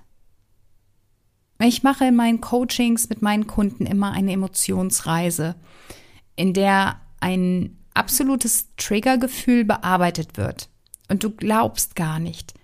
Ich 1.60 1.82
mache 1.82 2.06
in 2.06 2.16
meinen 2.16 2.40
Coachings 2.40 3.10
mit 3.10 3.20
meinen 3.20 3.46
Kunden 3.46 3.84
immer 3.84 4.12
eine 4.12 4.32
Emotionsreise, 4.32 5.54
in 6.34 6.54
der 6.54 6.98
ein 7.20 7.76
absolutes 7.92 8.68
Triggergefühl 8.78 9.66
bearbeitet 9.66 10.38
wird. 10.38 10.70
Und 11.10 11.24
du 11.24 11.30
glaubst 11.30 11.94
gar 11.94 12.18
nicht, 12.18 12.54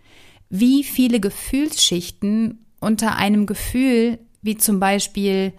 wie 0.57 0.85
viele 0.85 1.19
Gefühlsschichten 1.19 2.65
unter 2.79 3.17
einem 3.17 3.45
Gefühl 3.45 4.21
wie 4.41 4.57
zum 4.57 4.79
Beispiel 4.79 5.53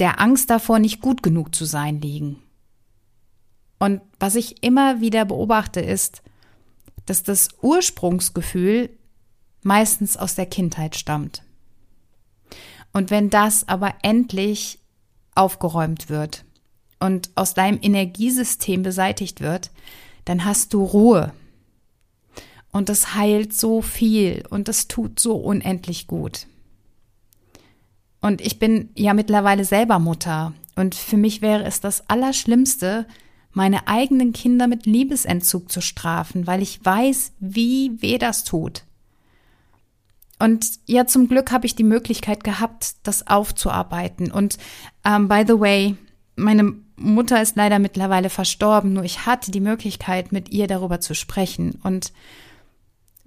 der 0.00 0.20
Angst 0.20 0.50
davor, 0.50 0.80
nicht 0.80 1.00
gut 1.00 1.22
genug 1.22 1.54
zu 1.54 1.64
sein, 1.64 2.00
liegen. 2.00 2.42
Und 3.78 4.00
was 4.18 4.34
ich 4.34 4.64
immer 4.64 5.00
wieder 5.00 5.24
beobachte, 5.26 5.80
ist, 5.80 6.22
dass 7.06 7.22
das 7.22 7.50
Ursprungsgefühl 7.62 8.90
meistens 9.62 10.16
aus 10.16 10.34
der 10.34 10.46
Kindheit 10.46 10.96
stammt. 10.96 11.44
Und 12.92 13.10
wenn 13.10 13.30
das 13.30 13.68
aber 13.68 13.94
endlich 14.02 14.80
aufgeräumt 15.36 16.08
wird 16.08 16.44
und 16.98 17.30
aus 17.36 17.54
deinem 17.54 17.78
Energiesystem 17.80 18.82
beseitigt 18.82 19.40
wird, 19.40 19.70
dann 20.24 20.44
hast 20.44 20.74
du 20.74 20.82
Ruhe. 20.82 21.32
Und 22.72 22.88
das 22.88 23.14
heilt 23.14 23.52
so 23.52 23.82
viel 23.82 24.44
und 24.50 24.68
das 24.68 24.86
tut 24.86 25.18
so 25.18 25.36
unendlich 25.36 26.06
gut. 26.06 26.46
Und 28.20 28.40
ich 28.40 28.58
bin 28.58 28.90
ja 28.94 29.14
mittlerweile 29.14 29.64
selber 29.64 29.98
Mutter 29.98 30.52
und 30.76 30.94
für 30.94 31.16
mich 31.16 31.42
wäre 31.42 31.64
es 31.64 31.80
das 31.80 32.08
Allerschlimmste, 32.08 33.06
meine 33.52 33.88
eigenen 33.88 34.32
Kinder 34.32 34.68
mit 34.68 34.86
Liebesentzug 34.86 35.70
zu 35.72 35.80
strafen, 35.80 36.46
weil 36.46 36.62
ich 36.62 36.84
weiß, 36.84 37.32
wie 37.40 38.00
weh 38.00 38.18
das 38.18 38.44
tut. 38.44 38.84
Und 40.38 40.66
ja, 40.86 41.06
zum 41.06 41.28
Glück 41.28 41.52
habe 41.52 41.66
ich 41.66 41.74
die 41.74 41.84
Möglichkeit 41.84 42.44
gehabt, 42.44 42.94
das 43.02 43.26
aufzuarbeiten. 43.26 44.30
Und 44.30 44.56
ähm, 45.04 45.28
by 45.28 45.44
the 45.46 45.60
way, 45.60 45.96
meine 46.36 46.74
Mutter 46.96 47.42
ist 47.42 47.56
leider 47.56 47.78
mittlerweile 47.78 48.30
verstorben, 48.30 48.94
nur 48.94 49.04
ich 49.04 49.26
hatte 49.26 49.50
die 49.50 49.60
Möglichkeit, 49.60 50.32
mit 50.32 50.50
ihr 50.50 50.66
darüber 50.66 51.00
zu 51.00 51.14
sprechen. 51.14 51.78
Und 51.82 52.12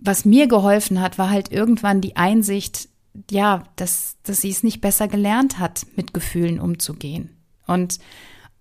was 0.04 0.26
mir 0.26 0.48
geholfen 0.48 1.00
hat, 1.00 1.18
war 1.18 1.30
halt 1.30 1.52
irgendwann 1.52 2.02
die 2.02 2.18
Einsicht, 2.18 2.90
ja, 3.32 3.64
dass, 3.78 4.18
dass 4.24 4.42
sie 4.42 4.50
es 4.50 4.62
nicht 4.62 4.82
besser 4.82 5.08
gelernt 5.08 5.60
hat, 5.60 5.86
mit 5.96 6.14
Gefühlen 6.14 6.60
umzugehen. 6.60 7.30
Und 7.68 8.00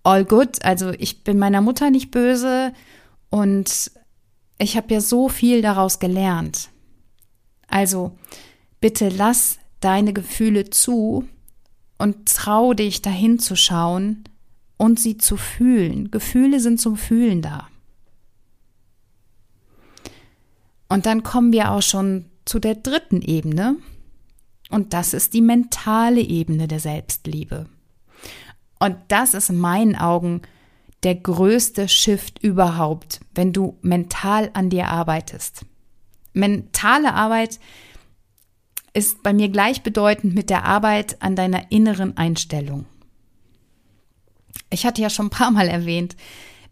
all 0.05 0.25
good, 0.25 0.65
also 0.65 0.91
ich 0.91 1.25
bin 1.25 1.39
meiner 1.39 1.61
Mutter 1.61 1.91
nicht 1.91 2.13
böse 2.13 2.73
und 3.29 3.91
ich 4.59 4.77
habe 4.77 4.95
ja 4.95 5.01
so 5.01 5.29
viel 5.29 5.63
daraus 5.63 5.99
gelernt. 5.99 6.71
Also 7.67 8.13
bitte 8.81 9.09
lass 9.09 9.59
deine 9.81 10.13
Gefühle 10.13 10.71
zu 10.71 11.29
und 11.99 12.27
trau 12.27 12.73
dich 12.73 13.03
dahin 13.03 13.41
zu 13.41 13.57
schauen 13.57 14.25
und 14.77 15.01
sie 15.01 15.19
zu 15.19 15.37
fühlen. 15.37 16.13
Gefühle 16.13 16.61
sind 16.61 16.81
zum 16.81 16.97
Fühlen 16.97 17.43
da. 17.43 17.69
Und 20.93 21.07
dann 21.07 21.23
kommen 21.23 21.55
wir 21.55 21.71
auch 21.71 21.81
schon 21.81 22.27
zu 22.45 22.59
der 22.59 22.75
dritten 22.75 23.23
Ebene. 23.23 23.77
Und 24.69 24.93
das 24.93 25.15
ist 25.15 25.33
die 25.33 25.41
mentale 25.41 26.21
Ebene 26.21 26.69
der 26.69 26.81
Selbstliebe. 26.81 27.65
Und 28.79 28.97
das 29.09 29.33
ist 29.33 29.49
in 29.49 29.59
meinen 29.59 29.97
Augen 29.97 30.43
der 31.03 31.15
größte 31.15 31.89
Shift 31.89 32.41
überhaupt, 32.41 33.21
wenn 33.35 33.55
du 33.55 33.79
mental 33.81 34.51
an 34.53 34.69
dir 34.69 34.89
arbeitest. 34.89 35.65
Mentale 36.35 37.15
Arbeit 37.15 37.59
ist 38.93 39.23
bei 39.23 39.33
mir 39.33 39.49
gleichbedeutend 39.49 40.35
mit 40.35 40.51
der 40.51 40.67
Arbeit 40.67 41.23
an 41.23 41.37
deiner 41.37 41.73
inneren 41.73 42.19
Einstellung. 42.19 42.85
Ich 44.69 44.85
hatte 44.85 45.01
ja 45.01 45.09
schon 45.09 45.29
ein 45.29 45.31
paar 45.31 45.53
Mal 45.53 45.69
erwähnt, 45.69 46.17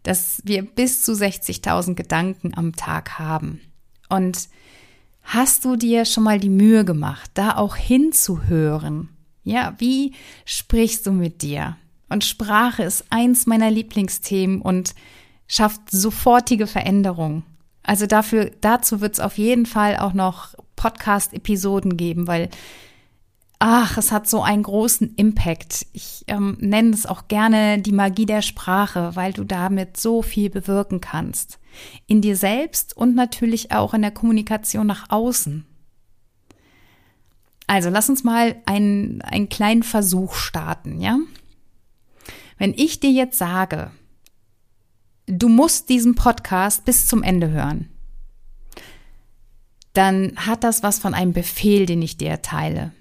dass 0.03 0.43
wir 0.45 0.61
bis 0.61 1.01
zu 1.01 1.13
60.000 1.13 1.95
Gedanken 1.95 2.55
am 2.55 2.75
Tag 2.75 3.17
haben. 3.17 3.61
Und 4.11 4.49
hast 5.23 5.65
du 5.65 5.75
dir 5.75 6.05
schon 6.05 6.23
mal 6.23 6.39
die 6.39 6.49
Mühe 6.49 6.85
gemacht, 6.85 7.31
da 7.33 7.55
auch 7.55 7.75
hinzuhören? 7.75 9.09
Ja, 9.43 9.73
wie 9.77 10.13
sprichst 10.45 11.07
du 11.07 11.11
mit 11.11 11.41
dir? 11.41 11.77
Und 12.09 12.25
Sprache 12.25 12.83
ist 12.83 13.05
eins 13.09 13.47
meiner 13.47 13.71
Lieblingsthemen 13.71 14.61
und 14.61 14.93
schafft 15.47 15.89
sofortige 15.89 16.67
Veränderung. 16.67 17.43
Also 17.83 18.05
dafür, 18.05 18.51
dazu 18.61 19.01
wird 19.01 19.13
es 19.13 19.19
auf 19.19 19.37
jeden 19.37 19.65
Fall 19.65 19.97
auch 19.97 20.13
noch 20.13 20.53
Podcast-Episoden 20.75 21.95
geben, 21.95 22.27
weil 22.27 22.49
ach, 23.59 23.97
es 23.97 24.11
hat 24.11 24.27
so 24.27 24.43
einen 24.43 24.63
großen 24.63 25.15
Impact. 25.15 25.85
Ich 25.93 26.25
ähm, 26.27 26.57
nenne 26.59 26.89
es 26.89 27.05
auch 27.05 27.27
gerne 27.27 27.79
die 27.79 27.91
Magie 27.91 28.25
der 28.25 28.41
Sprache, 28.41 29.11
weil 29.15 29.33
du 29.33 29.43
damit 29.45 29.97
so 29.97 30.21
viel 30.21 30.49
bewirken 30.49 30.99
kannst. 30.99 31.59
In 32.07 32.21
dir 32.21 32.35
selbst 32.35 32.95
und 32.95 33.15
natürlich 33.15 33.71
auch 33.71 33.93
in 33.93 34.01
der 34.01 34.11
Kommunikation 34.11 34.87
nach 34.87 35.09
außen. 35.09 35.65
Also 37.67 37.89
lass 37.89 38.09
uns 38.09 38.23
mal 38.23 38.55
einen, 38.65 39.21
einen 39.21 39.49
kleinen 39.49 39.83
Versuch 39.83 40.35
starten, 40.35 40.99
ja? 40.99 41.17
Wenn 42.57 42.73
ich 42.73 42.99
dir 42.99 43.11
jetzt 43.11 43.37
sage, 43.37 43.91
du 45.25 45.47
musst 45.47 45.89
diesen 45.89 46.15
Podcast 46.15 46.85
bis 46.85 47.07
zum 47.07 47.23
Ende 47.23 47.49
hören, 47.49 47.89
dann 49.93 50.33
hat 50.35 50.63
das 50.63 50.83
was 50.83 50.99
von 50.99 51.13
einem 51.13 51.33
Befehl, 51.33 51.85
den 51.85 52.01
ich 52.01 52.17
dir 52.17 52.29
erteile. 52.29 52.91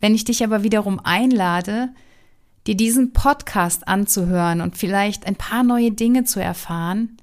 Wenn 0.00 0.14
ich 0.14 0.24
dich 0.24 0.42
aber 0.44 0.62
wiederum 0.62 1.00
einlade, 1.00 1.90
dir 2.66 2.76
diesen 2.76 3.12
Podcast 3.12 3.88
anzuhören 3.88 4.60
und 4.60 4.76
vielleicht 4.76 5.26
ein 5.26 5.36
paar 5.36 5.62
neue 5.62 5.92
Dinge 5.92 6.24
zu 6.24 6.40
erfahren, 6.40 7.16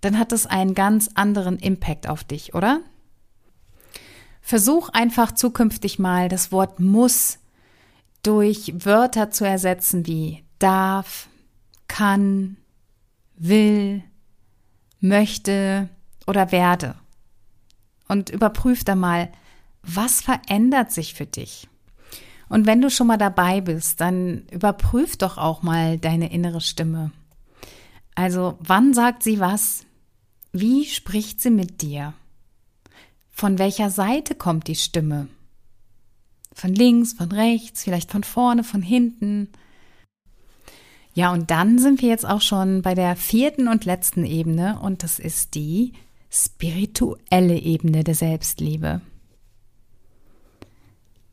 dann 0.00 0.18
hat 0.18 0.32
das 0.32 0.46
einen 0.46 0.74
ganz 0.74 1.10
anderen 1.14 1.58
Impact 1.58 2.08
auf 2.08 2.24
dich, 2.24 2.54
oder? 2.54 2.80
Versuch 4.40 4.88
einfach 4.90 5.32
zukünftig 5.32 5.98
mal 5.98 6.28
das 6.28 6.52
Wort 6.52 6.80
muss 6.80 7.38
durch 8.22 8.72
Wörter 8.84 9.30
zu 9.30 9.44
ersetzen 9.46 10.06
wie 10.06 10.44
darf, 10.58 11.28
kann, 11.86 12.56
will, 13.36 14.02
möchte 15.00 15.88
oder 16.26 16.52
werde. 16.52 16.94
Und 18.08 18.30
überprüf 18.30 18.84
da 18.84 18.94
mal, 18.94 19.30
was 19.82 20.20
verändert 20.20 20.92
sich 20.92 21.14
für 21.14 21.26
dich? 21.26 21.68
Und 22.48 22.66
wenn 22.66 22.80
du 22.80 22.90
schon 22.90 23.06
mal 23.06 23.18
dabei 23.18 23.60
bist, 23.60 24.00
dann 24.00 24.46
überprüf 24.50 25.16
doch 25.16 25.36
auch 25.36 25.62
mal 25.62 25.98
deine 25.98 26.32
innere 26.32 26.60
Stimme. 26.60 27.12
Also, 28.14 28.58
wann 28.60 28.94
sagt 28.94 29.22
sie 29.22 29.38
was? 29.38 29.84
Wie 30.60 30.86
spricht 30.86 31.40
sie 31.40 31.50
mit 31.50 31.82
dir? 31.82 32.14
Von 33.30 33.60
welcher 33.60 33.90
Seite 33.90 34.34
kommt 34.34 34.66
die 34.66 34.74
Stimme? 34.74 35.28
Von 36.52 36.74
links, 36.74 37.12
von 37.12 37.30
rechts, 37.30 37.84
vielleicht 37.84 38.10
von 38.10 38.24
vorne, 38.24 38.64
von 38.64 38.82
hinten? 38.82 39.50
Ja, 41.14 41.32
und 41.32 41.52
dann 41.52 41.78
sind 41.78 42.02
wir 42.02 42.08
jetzt 42.08 42.26
auch 42.26 42.40
schon 42.40 42.82
bei 42.82 42.96
der 42.96 43.14
vierten 43.14 43.68
und 43.68 43.84
letzten 43.84 44.24
Ebene 44.24 44.80
und 44.80 45.04
das 45.04 45.20
ist 45.20 45.54
die 45.54 45.92
spirituelle 46.28 47.56
Ebene 47.56 48.02
der 48.02 48.16
Selbstliebe. 48.16 49.00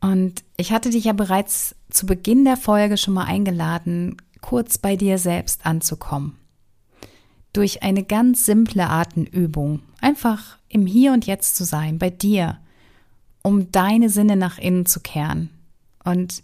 Und 0.02 0.44
ich 0.56 0.72
hatte 0.72 0.92
dich 0.92 1.06
ja 1.06 1.14
bereits 1.14 1.76
zu 1.90 2.06
Beginn 2.06 2.46
der 2.46 2.58
Folge 2.58 2.98
schon 2.98 3.16
mal 3.16 3.26
eingeladen, 3.26 4.18
kurz 4.42 4.78
bei 4.78 4.96
dir 4.96 5.18
selbst 5.18 5.66
anzukommen. 5.66 6.38
Durch 7.56 7.84
eine 7.84 8.04
ganz 8.04 8.46
simple 8.46 8.90
Atemübung, 8.90 9.80
einfach 10.02 10.58
im 10.68 10.86
Hier 10.86 11.14
und 11.14 11.26
Jetzt 11.26 11.56
zu 11.56 11.64
sein, 11.64 12.00
bei 12.00 12.10
dir, 12.10 12.58
um 13.44 13.72
deine 13.72 14.10
Sinne 14.10 14.36
nach 14.36 14.58
innen 14.58 14.86
zu 14.86 15.00
kehren. 15.00 15.50
Und 16.04 16.44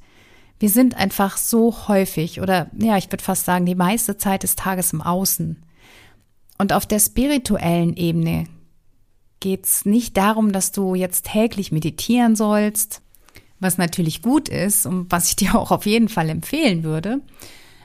wir 0.59 0.69
sind 0.69 0.95
einfach 0.95 1.35
so 1.35 1.89
häufig 1.89 2.39
oder 2.39 2.71
ja, 2.79 2.95
ich 2.95 3.11
würde 3.11 3.25
fast 3.25 3.43
sagen, 3.43 3.65
die 3.65 3.75
meiste 3.75 4.15
Zeit 4.15 4.43
des 4.43 4.55
Tages 4.55 4.93
im 4.93 5.01
Außen. 5.01 5.61
Und 6.57 6.71
auf 6.71 6.85
der 6.85 6.99
spirituellen 6.99 7.97
Ebene 7.97 8.45
geht 9.41 9.65
es 9.65 9.83
nicht 9.83 10.15
darum, 10.15 10.53
dass 10.53 10.71
du 10.71 10.95
jetzt 10.95 11.25
täglich 11.25 11.73
meditieren 11.73 12.37
sollst, 12.37 13.01
was 13.59 13.77
natürlich 13.77 14.21
gut 14.21 14.47
ist 14.47 14.85
und 14.85 15.11
was 15.11 15.27
ich 15.27 15.35
dir 15.35 15.55
auch 15.55 15.71
auf 15.71 15.85
jeden 15.85 16.07
Fall 16.07 16.29
empfehlen 16.29 16.83
würde. 16.83 17.19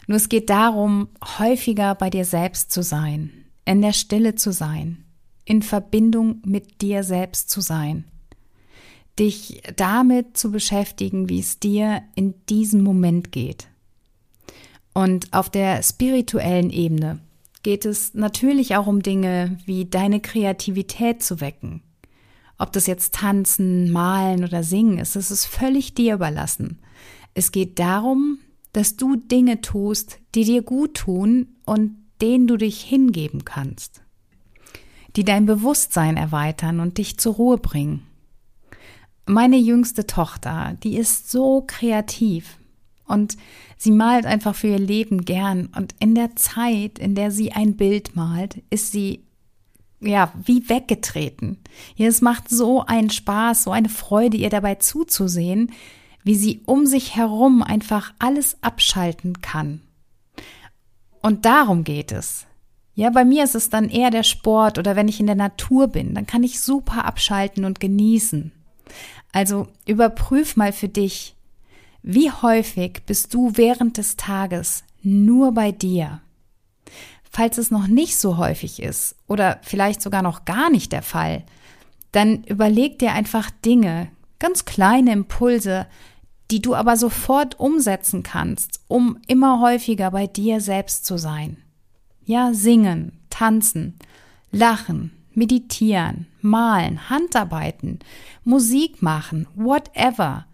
Nur 0.06 0.16
es 0.16 0.28
geht 0.28 0.50
darum, 0.50 1.08
häufiger 1.38 1.94
bei 1.94 2.10
dir 2.10 2.24
selbst 2.24 2.70
zu 2.70 2.82
sein, 2.82 3.30
in 3.64 3.82
der 3.82 3.92
Stille 3.92 4.36
zu 4.36 4.52
sein, 4.52 5.04
in 5.44 5.62
Verbindung 5.62 6.40
mit 6.44 6.80
dir 6.80 7.02
selbst 7.02 7.50
zu 7.50 7.60
sein, 7.60 8.04
dich 9.18 9.62
damit 9.76 10.36
zu 10.36 10.52
beschäftigen, 10.52 11.28
wie 11.28 11.40
es 11.40 11.58
dir 11.58 12.02
in 12.14 12.34
diesem 12.48 12.82
Moment 12.82 13.32
geht. 13.32 13.68
Und 14.94 15.32
auf 15.32 15.50
der 15.50 15.82
spirituellen 15.82 16.70
Ebene 16.70 17.20
geht 17.62 17.84
es 17.84 18.14
natürlich 18.14 18.76
auch 18.76 18.86
um 18.86 19.02
Dinge 19.02 19.58
wie 19.66 19.86
deine 19.86 20.20
Kreativität 20.20 21.22
zu 21.22 21.40
wecken. 21.40 21.82
Ob 22.58 22.72
das 22.72 22.86
jetzt 22.86 23.14
tanzen, 23.14 23.90
malen 23.90 24.44
oder 24.44 24.62
singen 24.62 24.98
ist, 24.98 25.16
es 25.16 25.30
ist 25.30 25.46
völlig 25.46 25.94
dir 25.94 26.14
überlassen. 26.14 26.78
Es 27.34 27.52
geht 27.52 27.78
darum, 27.78 28.38
dass 28.76 28.94
du 28.94 29.16
Dinge 29.16 29.62
tust, 29.62 30.18
die 30.34 30.44
dir 30.44 30.60
gut 30.60 30.92
tun 30.92 31.56
und 31.64 31.96
denen 32.20 32.46
du 32.46 32.58
dich 32.58 32.82
hingeben 32.82 33.46
kannst, 33.46 34.02
die 35.16 35.24
dein 35.24 35.46
Bewusstsein 35.46 36.18
erweitern 36.18 36.80
und 36.80 36.98
dich 36.98 37.16
zur 37.16 37.36
Ruhe 37.36 37.56
bringen. 37.56 38.02
Meine 39.24 39.56
jüngste 39.56 40.06
Tochter, 40.06 40.76
die 40.82 40.98
ist 40.98 41.30
so 41.30 41.64
kreativ. 41.66 42.58
Und 43.06 43.38
sie 43.78 43.92
malt 43.92 44.26
einfach 44.26 44.54
für 44.54 44.68
ihr 44.68 44.78
Leben 44.78 45.24
gern. 45.24 45.70
Und 45.74 45.94
in 45.98 46.14
der 46.14 46.36
Zeit, 46.36 46.98
in 46.98 47.14
der 47.14 47.30
sie 47.30 47.52
ein 47.52 47.78
Bild 47.78 48.14
malt, 48.14 48.62
ist 48.68 48.92
sie 48.92 49.24
ja, 50.00 50.34
wie 50.44 50.68
weggetreten. 50.68 51.56
Ja, 51.94 52.08
es 52.08 52.20
macht 52.20 52.50
so 52.50 52.84
einen 52.84 53.08
Spaß, 53.08 53.62
so 53.62 53.70
eine 53.70 53.88
Freude, 53.88 54.36
ihr 54.36 54.50
dabei 54.50 54.74
zuzusehen, 54.74 55.72
wie 56.26 56.34
sie 56.34 56.62
um 56.66 56.86
sich 56.86 57.14
herum 57.14 57.62
einfach 57.62 58.12
alles 58.18 58.56
abschalten 58.60 59.42
kann. 59.42 59.80
Und 61.22 61.44
darum 61.44 61.84
geht 61.84 62.10
es. 62.10 62.46
Ja, 62.96 63.10
bei 63.10 63.24
mir 63.24 63.44
ist 63.44 63.54
es 63.54 63.70
dann 63.70 63.88
eher 63.88 64.10
der 64.10 64.24
Sport 64.24 64.76
oder 64.76 64.96
wenn 64.96 65.06
ich 65.06 65.20
in 65.20 65.26
der 65.26 65.36
Natur 65.36 65.86
bin, 65.86 66.14
dann 66.14 66.26
kann 66.26 66.42
ich 66.42 66.60
super 66.60 67.04
abschalten 67.04 67.64
und 67.64 67.78
genießen. 67.78 68.50
Also 69.32 69.68
überprüf 69.86 70.56
mal 70.56 70.72
für 70.72 70.88
dich, 70.88 71.36
wie 72.02 72.32
häufig 72.32 73.02
bist 73.06 73.32
du 73.32 73.52
während 73.54 73.96
des 73.96 74.16
Tages 74.16 74.82
nur 75.02 75.52
bei 75.52 75.70
dir? 75.70 76.22
Falls 77.30 77.56
es 77.56 77.70
noch 77.70 77.86
nicht 77.86 78.16
so 78.16 78.36
häufig 78.36 78.82
ist 78.82 79.14
oder 79.28 79.60
vielleicht 79.62 80.02
sogar 80.02 80.22
noch 80.22 80.44
gar 80.44 80.70
nicht 80.70 80.90
der 80.90 81.02
Fall, 81.02 81.44
dann 82.10 82.42
überleg 82.44 82.98
dir 82.98 83.12
einfach 83.12 83.48
Dinge, 83.64 84.08
ganz 84.40 84.64
kleine 84.64 85.12
Impulse, 85.12 85.86
die 86.50 86.62
du 86.62 86.74
aber 86.74 86.96
sofort 86.96 87.58
umsetzen 87.58 88.22
kannst, 88.22 88.80
um 88.88 89.18
immer 89.26 89.60
häufiger 89.60 90.10
bei 90.10 90.26
dir 90.26 90.60
selbst 90.60 91.04
zu 91.04 91.18
sein. 91.18 91.58
Ja, 92.24 92.54
singen, 92.54 93.12
tanzen, 93.30 93.98
lachen, 94.50 95.12
meditieren, 95.34 96.26
malen, 96.40 97.10
Handarbeiten, 97.10 97.98
Musik 98.44 99.02
machen, 99.02 99.46
whatever. 99.54 100.46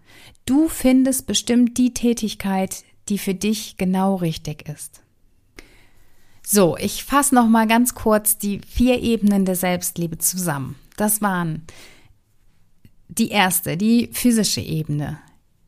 Du 0.45 0.67
findest 0.67 1.25
bestimmt 1.25 1.77
die 1.77 1.93
Tätigkeit, 1.93 2.83
die 3.09 3.17
für 3.17 3.33
dich 3.33 3.77
genau 3.77 4.15
richtig 4.15 4.67
ist. 4.67 5.01
So, 6.45 6.75
ich 6.77 7.05
fasse 7.05 7.33
noch 7.33 7.47
mal 7.47 7.67
ganz 7.67 7.95
kurz 7.95 8.37
die 8.37 8.59
vier 8.67 9.01
Ebenen 9.01 9.45
der 9.45 9.55
Selbstliebe 9.55 10.17
zusammen. 10.17 10.75
Das 10.97 11.21
waren 11.21 11.63
die 13.07 13.29
erste, 13.29 13.77
die 13.77 14.09
physische 14.11 14.61
Ebene. 14.61 15.19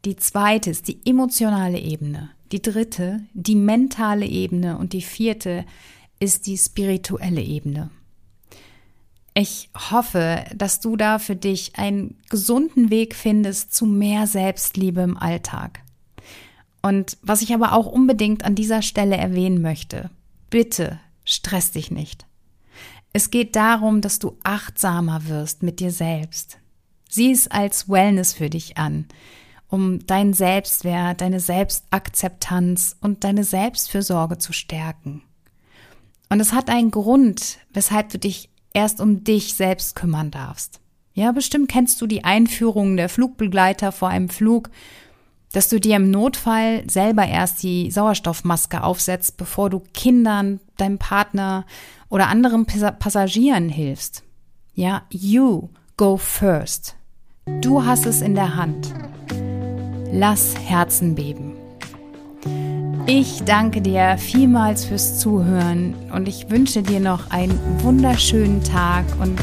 Die 0.06 0.16
zweite 0.16 0.70
ist 0.70 0.88
die 0.88 1.00
emotionale 1.06 1.80
Ebene. 1.80 2.30
Die 2.52 2.62
dritte, 2.62 3.24
die 3.34 3.56
mentale 3.56 4.28
Ebene. 4.28 4.78
Und 4.78 4.94
die 4.94 5.02
vierte 5.02 5.66
ist 6.20 6.46
die 6.46 6.58
spirituelle 6.58 7.42
Ebene. 7.42 7.90
Ich 9.34 9.70
hoffe, 9.92 10.46
dass 10.56 10.80
du 10.80 10.96
da 10.96 11.20
für 11.20 11.36
dich 11.36 11.76
einen 11.76 12.18
gesunden 12.30 12.90
Weg 12.90 13.16
findest 13.16 13.74
zu 13.74 13.86
mehr 13.86 14.28
Selbstliebe 14.28 15.02
im 15.02 15.18
Alltag. 15.18 15.82
Und 16.82 17.18
was 17.24 17.42
ich 17.42 17.54
aber 17.54 17.74
auch 17.74 17.88
unbedingt 17.88 18.46
an 18.46 18.54
dieser 18.54 18.84
Stelle 18.84 19.18
erwähnen 19.18 19.62
möchte, 19.62 20.12
bitte 20.52 21.00
stress 21.26 21.72
dich 21.72 21.90
nicht. 21.90 22.28
Es 23.12 23.32
geht 23.32 23.56
darum, 23.56 24.02
dass 24.02 24.20
du 24.20 24.38
achtsamer 24.44 25.28
wirst 25.28 25.64
mit 25.64 25.80
dir 25.80 25.92
selbst. 25.92 26.60
Sieh 27.10 27.32
es 27.32 27.48
als 27.48 27.90
Wellness 27.90 28.34
für 28.34 28.50
dich 28.50 28.78
an, 28.78 29.06
um 29.76 30.08
deinen 30.08 30.34
Selbstwert, 30.34 31.20
deine 31.20 31.42
Selbstakzeptanz 31.42 32.96
und 33.02 33.26
deine 33.26 33.44
Selbstfürsorge 33.44 34.38
zu 34.38 34.54
stärken. 34.54 35.22
Und 36.30 36.40
es 36.40 36.54
hat 36.54 36.70
einen 36.70 36.92
Grund, 36.92 37.58
weshalb 37.74 38.08
du 38.10 38.18
dich 38.18 38.50
erst 38.74 39.02
um 39.02 39.26
dich 39.26 39.54
selbst 39.54 39.98
kümmern 39.98 40.32
darfst. 40.32 40.80
Ja, 41.14 41.34
bestimmt 41.34 41.70
kennst 41.70 42.02
du 42.02 42.08
die 42.08 42.24
Einführung 42.24 42.96
der 42.96 43.10
Flugbegleiter 43.10 43.92
vor 43.92 44.08
einem 44.08 44.30
Flug, 44.30 44.70
dass 45.52 45.68
du 45.68 45.78
dir 45.78 45.98
im 45.98 46.10
Notfall 46.10 46.90
selber 46.90 47.28
erst 47.28 47.62
die 47.62 47.92
Sauerstoffmaske 47.92 48.82
aufsetzt, 48.82 49.36
bevor 49.36 49.70
du 49.70 49.82
Kindern, 49.94 50.62
deinem 50.78 51.00
Partner 51.00 51.66
oder 52.08 52.28
anderen 52.28 52.66
Passagieren 52.66 53.68
hilfst. 53.68 54.24
Ja, 54.74 55.04
you 55.10 55.68
go 55.98 56.16
first. 56.16 56.96
Du 57.60 57.84
hast 57.84 58.06
es 58.06 58.22
in 58.22 58.36
der 58.36 58.56
Hand. 58.56 58.94
Lass 60.18 60.56
Herzen 60.58 61.14
beben. 61.14 61.52
Ich 63.06 63.44
danke 63.44 63.82
dir 63.82 64.16
vielmals 64.18 64.86
fürs 64.86 65.20
Zuhören 65.20 65.94
und 66.14 66.30
ich 66.30 66.50
wünsche 66.50 66.82
dir 66.82 67.02
noch 67.02 67.32
einen 67.32 67.60
wunderschönen 67.80 68.64
Tag 68.64 69.04
und 69.20 69.38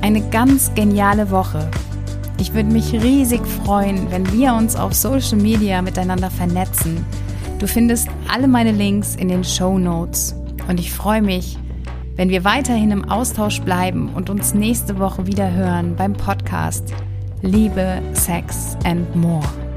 eine 0.00 0.20
ganz 0.30 0.72
geniale 0.76 1.32
Woche. 1.32 1.68
Ich 2.38 2.54
würde 2.54 2.70
mich 2.70 2.92
riesig 2.92 3.44
freuen, 3.44 4.08
wenn 4.12 4.32
wir 4.32 4.54
uns 4.54 4.76
auf 4.76 4.94
Social 4.94 5.38
Media 5.38 5.82
miteinander 5.82 6.30
vernetzen. 6.30 7.04
Du 7.58 7.66
findest 7.66 8.08
alle 8.32 8.46
meine 8.46 8.70
Links 8.70 9.16
in 9.16 9.26
den 9.26 9.42
Show 9.42 9.80
Notes 9.80 10.36
und 10.68 10.78
ich 10.78 10.92
freue 10.92 11.22
mich, 11.22 11.58
wenn 12.14 12.28
wir 12.28 12.44
weiterhin 12.44 12.92
im 12.92 13.10
Austausch 13.10 13.60
bleiben 13.62 14.10
und 14.14 14.30
uns 14.30 14.54
nächste 14.54 15.00
Woche 15.00 15.26
wieder 15.26 15.50
hören 15.50 15.96
beim 15.96 16.12
Podcast 16.12 16.94
Liebe, 17.42 18.00
Sex 18.12 18.76
and 18.84 19.16
More. 19.16 19.67